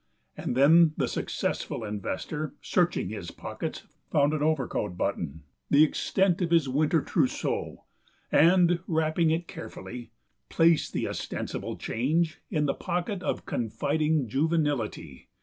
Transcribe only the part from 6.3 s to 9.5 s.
of his winter trousseau and, wrapping it